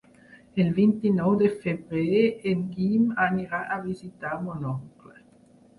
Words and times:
El 0.61 0.69
vint-i-nou 0.77 1.35
de 1.41 1.49
febrer 1.65 2.23
en 2.53 2.65
Guim 2.73 3.07
anirà 3.29 3.61
a 3.75 3.79
visitar 3.87 4.35
mon 4.49 4.69
oncle. 4.77 5.17